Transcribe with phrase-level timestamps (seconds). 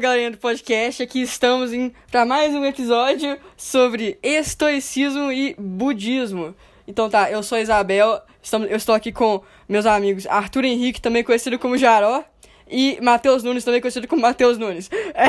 [0.00, 1.02] galerinha do podcast.
[1.02, 1.72] Aqui estamos
[2.10, 6.56] para mais um episódio sobre estoicismo e budismo.
[6.88, 11.02] Então tá, eu sou a Isabel, estamos, eu estou aqui com meus amigos Arthur Henrique,
[11.02, 12.24] também conhecido como Jaró,
[12.66, 14.88] e Matheus Nunes, também conhecido como Matheus Nunes.
[15.12, 15.28] É,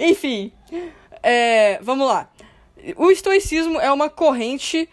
[0.08, 0.50] enfim,
[1.22, 2.30] é, vamos lá.
[2.96, 4.88] O estoicismo é uma corrente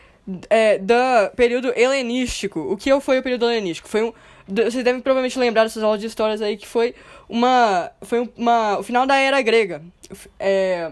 [0.50, 0.94] é, do
[1.36, 2.60] período helenístico.
[2.60, 3.88] O que foi o período helenístico?
[3.88, 4.14] Foi um,
[4.50, 6.96] vocês devem provavelmente lembrar dessas aulas de histórias aí que foi
[7.28, 9.82] uma foi uma o final da era grega.
[10.40, 10.92] É,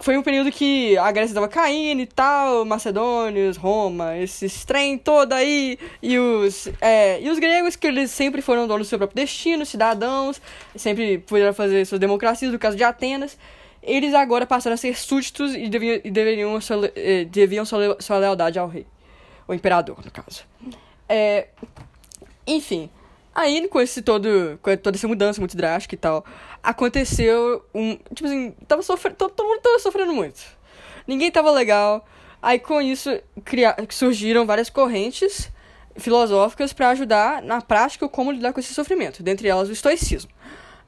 [0.00, 5.32] foi um período que a Grécia estava caindo e tal, Macedônios, Roma, esse trem todo
[5.32, 9.16] aí, e os, é, e os gregos que eles sempre foram donos do seu próprio
[9.16, 10.40] destino, cidadãos,
[10.76, 13.36] sempre puderam fazer suas democracias, no caso de Atenas,
[13.82, 16.58] eles agora passaram a ser súditos e deviam, e deveriam
[16.94, 18.86] eh, deviam sua, sua lealdade ao rei,
[19.48, 20.44] o imperador, no caso.
[21.08, 21.48] É,
[22.54, 22.90] enfim,
[23.34, 26.24] aí com esse todo, com toda essa mudança muito drástica e tal,
[26.62, 30.40] aconteceu um, tipo assim, tava sofrendo, todo, mundo tava sofrendo muito.
[31.06, 32.04] Ninguém tava legal.
[32.42, 35.50] Aí com isso cria, surgiram várias correntes
[35.96, 40.30] filosóficas para ajudar na prática como lidar com esse sofrimento, dentre elas o estoicismo.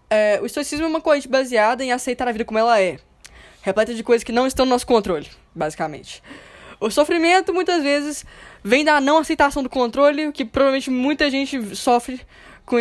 [0.08, 2.98] É, o estoicismo é uma corrente baseada em aceitar a vida como ela é,
[3.62, 6.22] repleta de coisas que não estão no nosso controle, basicamente.
[6.82, 8.26] O sofrimento muitas vezes
[8.62, 12.20] vem da não aceitação do controle, que provavelmente muita gente sofre
[12.66, 12.76] com,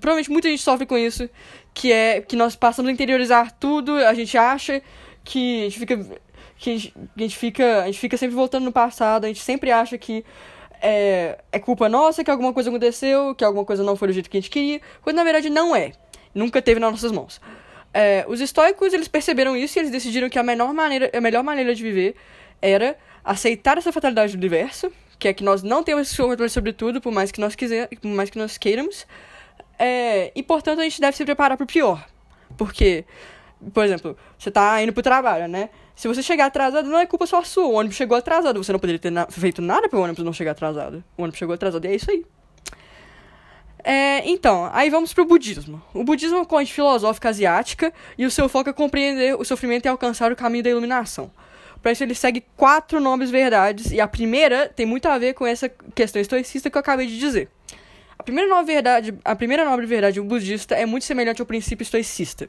[0.00, 1.30] provavelmente muita gente sofre com isso,
[1.72, 4.82] que é que nós passamos a interiorizar tudo, a gente acha
[5.22, 6.20] que a gente fica
[6.56, 9.40] que a gente, a gente fica a gente fica sempre voltando no passado, a gente
[9.40, 10.24] sempre acha que
[10.82, 14.28] é, é culpa nossa que alguma coisa aconteceu, que alguma coisa não foi do jeito
[14.28, 15.92] que a gente queria, quando na verdade não é.
[16.34, 17.40] Nunca teve nas nossas mãos.
[17.92, 21.44] É, os estoicos eles perceberam isso e eles decidiram que a melhor maneira, a melhor
[21.44, 22.16] maneira de viver
[22.60, 27.00] era aceitar essa fatalidade do universo, que é que nós não temos controle sobre tudo,
[27.00, 29.06] por mais que nós quiser, por mais que nós queiramos.
[29.78, 32.04] É, e portanto a gente deve se preparar para o pior.
[32.56, 33.04] Porque,
[33.72, 35.70] por exemplo, você está indo para o trabalho, né?
[35.96, 37.66] Se você chegar atrasado, não é culpa só sua.
[37.66, 38.62] O ônibus chegou atrasado.
[38.62, 41.02] Você não poderia ter na feito nada para o ônibus não chegar atrasado.
[41.16, 42.24] O ônibus chegou atrasado e é isso aí.
[43.82, 45.82] É, então, aí vamos para o budismo.
[45.92, 49.84] O budismo é uma corrente filosófica asiática e o seu foco é compreender o sofrimento
[49.84, 51.30] e alcançar o caminho da iluminação.
[51.92, 55.68] Isso ele segue quatro nobres verdades e a primeira tem muito a ver com essa
[55.94, 57.48] questão estoicista que eu acabei de dizer.
[58.18, 62.48] A primeira nobre verdade, a primeira nobre verdade budista é muito semelhante ao princípio estoicista,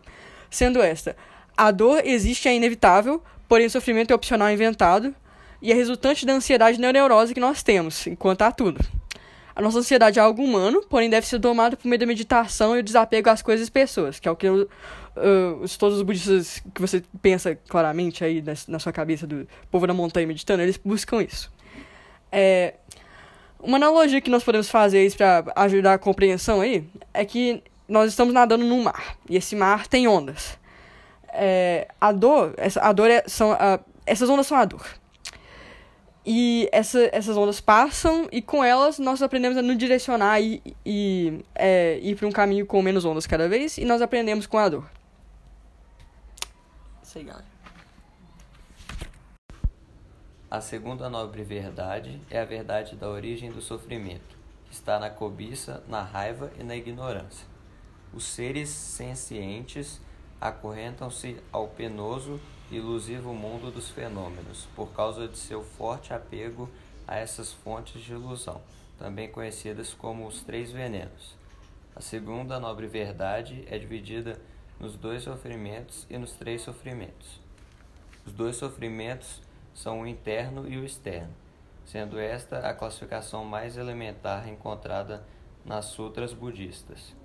[0.50, 1.18] sendo esta:
[1.58, 5.14] a dor existe e é inevitável, porém o sofrimento é opcional inventado
[5.62, 8.80] e é resultante da ansiedade neurose que nós temos, enquanto há tudo.
[9.56, 12.80] A nossa ansiedade é algo humano, porém deve ser domada por meio da meditação e
[12.80, 14.48] o desapego às coisas e pessoas, que é o que
[15.16, 19.88] uh, todos os budistas que você pensa claramente aí na, na, sua cabeça do povo
[19.88, 21.52] da montanha meditando, eles buscam isso.
[22.32, 22.76] É,
[23.60, 28.34] uma analogia que nós podemos fazer para ajudar a compreensão aí é que nós estamos
[28.34, 30.58] nadando num mar e esse mar tem ondas.
[31.30, 34.86] É, a dor, essa, a dor é, são, a, essas ondas são a dor.
[36.26, 41.40] E essa, essas ondas passam e com elas nós aprendemos a nos direcionar e, e
[41.54, 44.68] é, ir para um caminho com menos ondas cada vez e nós aprendemos com a
[44.68, 44.86] dor.
[47.16, 47.46] Isso aí, galera.
[50.52, 55.82] A segunda nobre verdade é a verdade da origem do sofrimento, que está na cobiça,
[55.88, 57.48] na raiva e na ignorância.
[58.14, 60.02] Os seres sencientes
[60.42, 62.38] acorrentam-se ao penoso
[62.70, 66.70] ilusivo mundo dos fenômenos, por causa de seu forte apego
[67.08, 68.62] a essas fontes de ilusão,
[69.00, 71.34] também conhecidas como os três venenos.
[71.96, 74.38] A segunda nobre verdade é dividida
[74.80, 77.40] nos dois sofrimentos e nos três sofrimentos.
[78.26, 79.42] Os dois sofrimentos
[79.74, 81.34] são o interno e o externo,
[81.86, 85.26] sendo esta a classificação mais elementar encontrada
[85.64, 87.16] nas sutras budistas.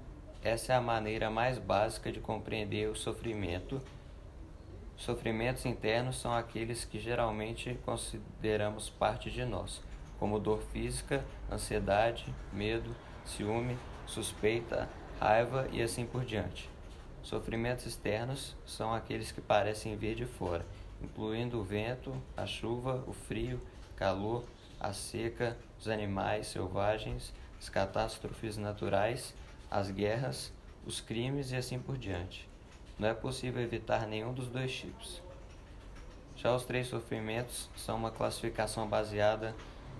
[0.42, 3.80] Essa é a maneira mais básica de compreender o sofrimento
[5.00, 9.80] Sofrimentos internos são aqueles que geralmente consideramos parte de nós,
[10.18, 12.94] como dor física, ansiedade, medo,
[13.24, 16.68] ciúme, suspeita, raiva e assim por diante.
[17.22, 20.64] Sofrimentos externos são aqueles que parecem vir de fora,
[21.02, 23.60] incluindo o vento, a chuva, o frio,
[23.96, 24.44] calor,
[24.78, 29.34] a seca, os animais selvagens, as catástrofes naturais,
[29.70, 30.52] as guerras,
[30.86, 32.50] os crimes e assim por diante
[33.00, 35.22] não é possível evitar nenhum dos dois tipos.
[36.36, 39.56] Já os três sofrimentos são uma classificação baseada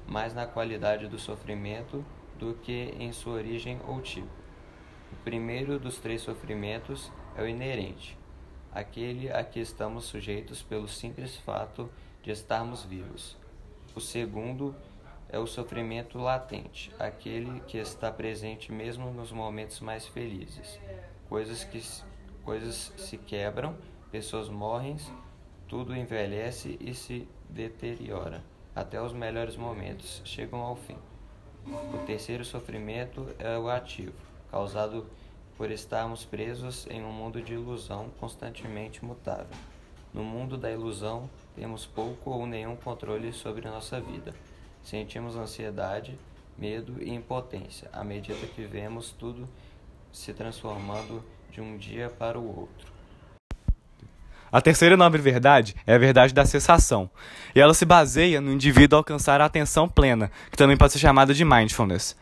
[0.07, 2.05] mais na qualidade do sofrimento
[2.39, 4.40] do que em sua origem ou tipo.
[5.13, 8.17] O primeiro dos três sofrimentos é o inerente,
[8.73, 11.91] aquele a que estamos sujeitos pelo simples fato
[12.23, 13.37] de estarmos vivos.
[13.95, 14.75] O segundo
[15.29, 20.79] é o sofrimento latente, aquele que está presente mesmo nos momentos mais felizes,
[21.29, 21.83] coisas que
[22.45, 23.77] coisas se quebram,
[24.11, 24.97] pessoas morrem,
[25.69, 28.43] tudo envelhece e se deteriora.
[28.75, 30.97] Até os melhores momentos chegam ao fim.
[31.95, 35.07] O terceiro sofrimento é o ativo, causado
[35.57, 39.57] por estarmos presos em um mundo de ilusão constantemente mutável.
[40.13, 44.35] No mundo da ilusão, temos pouco ou nenhum controle sobre nossa vida.
[44.83, 46.19] Sentimos ansiedade,
[46.59, 49.49] medo e impotência à medida que vemos tudo
[50.13, 52.91] se transformando de um dia para o outro.
[54.53, 57.09] A terceira nobre verdade é a verdade da cessação,
[57.55, 61.33] e ela se baseia no indivíduo alcançar a atenção plena, que também pode ser chamada
[61.33, 62.17] de mindfulness.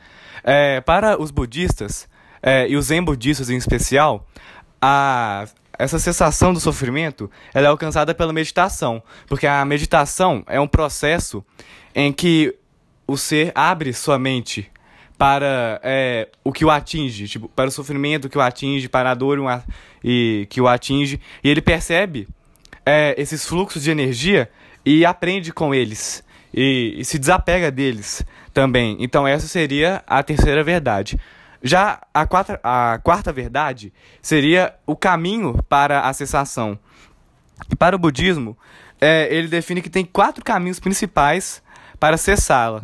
[0.44, 2.06] É, para os budistas,
[2.42, 4.26] é, e os zen budistas em especial,
[4.80, 5.46] a,
[5.78, 11.44] essa cessação do sofrimento ela é alcançada pela meditação, porque a meditação é um processo
[11.94, 12.54] em que
[13.06, 14.70] o ser abre sua mente
[15.16, 19.14] para é, o que o atinge, tipo, para o sofrimento que o atinge, para a
[19.14, 19.38] dor
[20.04, 22.28] e que o atinge, e ele percebe
[22.86, 24.48] é, esses fluxos de energia
[24.84, 26.22] e aprende com eles
[26.54, 28.24] e, e se desapega deles
[28.54, 28.96] também.
[29.00, 31.18] Então essa seria a terceira verdade.
[31.62, 36.78] Já a quarta, a quarta verdade seria o caminho para a cessação.
[37.78, 38.56] Para o budismo,
[39.00, 41.62] é, ele define que tem quatro caminhos principais
[41.98, 42.82] para cessá-la.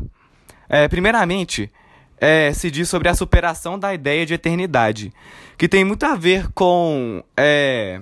[0.69, 1.71] É, primeiramente,
[2.19, 5.13] é, se diz sobre a superação da ideia de eternidade,
[5.57, 8.01] que tem muito a ver com é,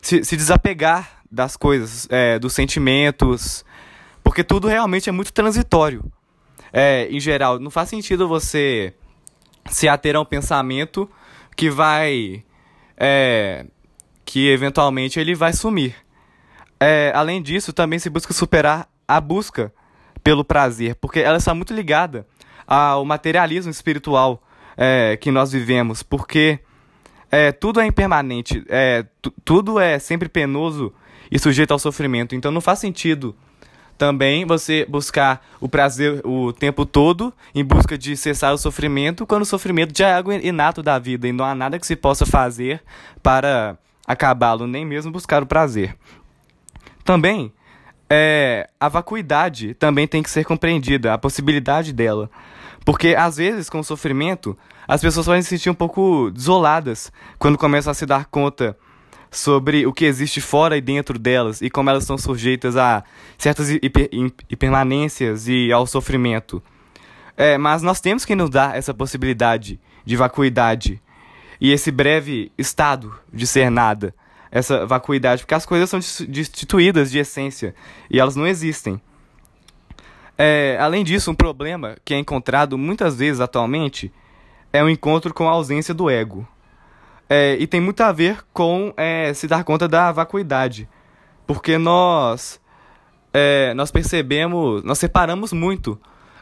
[0.00, 3.64] se, se, desapegar das coisas, é, dos sentimentos,
[4.22, 6.04] porque tudo realmente é muito transitório.
[6.72, 8.94] É, em geral, não faz sentido você
[9.74, 11.10] se ater a um pensamento
[11.56, 12.44] que vai.
[12.96, 13.66] É,
[14.24, 15.96] que eventualmente ele vai sumir.
[16.78, 19.72] É, além disso, também se busca superar a busca
[20.22, 22.26] pelo prazer, porque ela está muito ligada
[22.66, 24.42] ao materialismo espiritual
[24.76, 26.60] é, que nós vivemos, porque
[27.30, 29.04] é, tudo é impermanente, é,
[29.44, 30.94] tudo é sempre penoso
[31.30, 32.34] e sujeito ao sofrimento.
[32.34, 33.36] Então não faz sentido
[33.96, 39.42] também você buscar o prazer o tempo todo em busca de cessar o sofrimento, quando
[39.42, 42.26] o sofrimento já é algo inato da vida e não há nada que se possa
[42.26, 42.82] fazer
[43.22, 45.96] para acabá-lo, nem mesmo buscar o prazer.
[47.04, 47.52] Também
[48.08, 52.30] é, a vacuidade também tem que ser compreendida, a possibilidade dela.
[52.84, 54.56] Porque às vezes, com o sofrimento,
[54.86, 58.76] as pessoas podem se sentir um pouco desoladas quando começam a se dar conta
[59.34, 63.02] sobre o que existe fora e dentro delas e como elas são sujeitas a
[63.36, 63.68] certas
[64.48, 66.62] impermanências e ao sofrimento.
[67.36, 71.02] É, mas nós temos que nos dar essa possibilidade de vacuidade
[71.60, 74.14] e esse breve estado de ser nada,
[74.52, 75.98] essa vacuidade, porque as coisas são
[76.28, 77.74] destituídas de essência
[78.08, 79.00] e elas não existem.
[80.38, 84.12] É, além disso, um problema que é encontrado muitas vezes atualmente
[84.72, 86.46] é o encontro com a ausência do ego.
[87.28, 90.88] É, e tem muito a ver com é, se dar conta da vacuidade.
[91.46, 92.60] Porque nós,
[93.32, 95.98] é, nós percebemos, nós separamos muito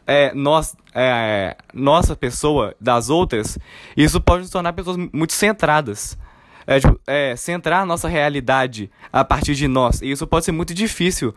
[0.07, 3.59] é, nós, é, nossa pessoa das outras.
[3.97, 6.19] E isso pode nos tornar pessoas muito centradas.
[6.65, 7.01] É, tipo,
[7.37, 10.01] centrar a nossa realidade a partir de nós.
[10.01, 11.35] E isso pode ser muito difícil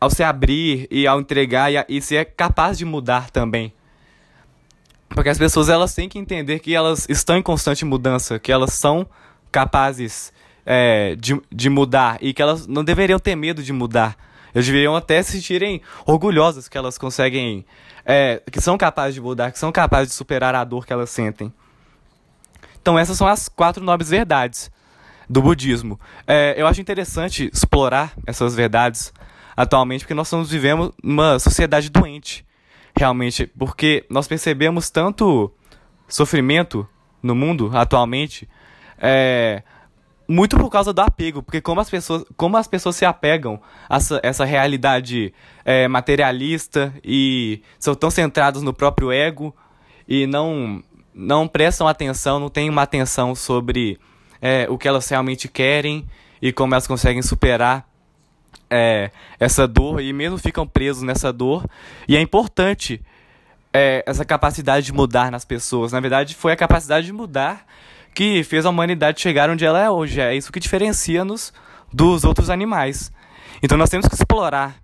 [0.00, 3.72] ao se abrir e ao entregar e, e ser capaz de mudar também.
[5.16, 8.74] Porque as pessoas elas têm que entender que elas estão em constante mudança, que elas
[8.74, 9.06] são
[9.50, 10.30] capazes
[10.66, 14.14] é, de, de mudar e que elas não deveriam ter medo de mudar.
[14.54, 17.64] Eles deveriam até se sentirem orgulhosas que elas conseguem,
[18.04, 21.08] é, que são capazes de mudar, que são capazes de superar a dor que elas
[21.08, 21.50] sentem.
[22.82, 24.70] Então essas são as quatro nobres verdades
[25.30, 25.98] do budismo.
[26.26, 29.14] É, eu acho interessante explorar essas verdades
[29.56, 32.45] atualmente porque nós estamos vivendo uma sociedade doente
[32.98, 35.52] realmente, porque nós percebemos tanto
[36.08, 36.88] sofrimento
[37.22, 38.48] no mundo atualmente,
[38.98, 39.62] é,
[40.28, 43.96] muito por causa do apego, porque como as pessoas, como as pessoas se apegam a
[43.96, 45.32] essa, essa realidade
[45.64, 49.54] é, materialista e são tão centradas no próprio ego
[50.08, 50.82] e não,
[51.14, 53.98] não prestam atenção, não têm uma atenção sobre
[54.40, 56.06] é, o que elas realmente querem
[56.40, 57.88] e como elas conseguem superar
[58.70, 61.64] é, essa dor e mesmo ficam presos nessa dor.
[62.08, 63.00] E é importante
[63.72, 65.92] é, essa capacidade de mudar nas pessoas.
[65.92, 67.66] Na verdade, foi a capacidade de mudar
[68.14, 70.20] que fez a humanidade chegar onde ela é hoje.
[70.20, 71.52] É isso que diferencia-nos
[71.92, 73.12] dos outros animais.
[73.62, 74.76] Então nós temos que explorar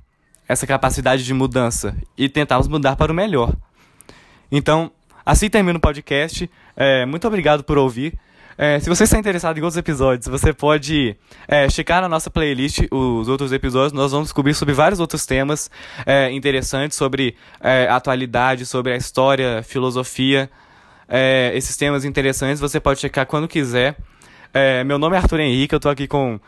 [0.47, 3.55] essa capacidade de mudança e tentarmos mudar para o melhor.
[4.51, 4.91] Então,
[5.25, 6.51] assim termina o podcast.
[6.77, 8.19] É, muito obrigado por ouvir.
[8.65, 11.17] É, se você está interessado em outros episódios, você pode
[11.49, 13.93] é, checar na nossa playlist os outros episódios.
[13.93, 15.69] Nós vamos descobrir sobre vários outros temas
[16.07, 20.49] é, interessantes, sobre é, atualidade, sobre a história, filosofia.
[21.09, 23.97] É, esses temas interessantes você pode checar quando quiser.
[24.55, 26.39] É, meu nome é Arthur Henrique, eu tô aqui com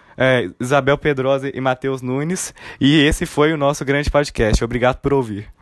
[0.61, 4.63] Isabel Pedrosa e Matheus Nunes, e esse foi o nosso grande podcast.
[4.63, 5.54] Obrigado por ouvir.